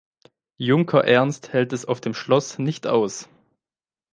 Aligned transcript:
Junker 0.57 1.03
Ernst 1.03 1.53
hält 1.53 1.73
es 1.73 1.85
auf 1.85 2.01
dem 2.01 2.15
Schloss 2.15 2.57
nicht 2.57 2.87
aus. 2.87 3.29